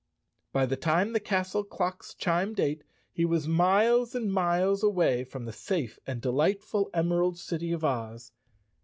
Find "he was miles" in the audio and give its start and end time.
3.13-4.15